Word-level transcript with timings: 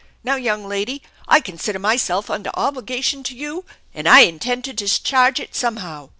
Now, 0.23 0.35
young 0.35 0.67
lady, 0.67 1.03
I 1.27 1.39
consider 1.41 1.77
myself 1.77 2.27
under 2.31 2.49
obligation 2.55 3.21
to 3.21 3.35
you, 3.37 3.65
and 3.93 4.09
I 4.09 4.21
intend 4.21 4.63
to 4.63 4.73
discharge 4.73 5.39
it 5.39 5.53
somehow. 5.53 6.09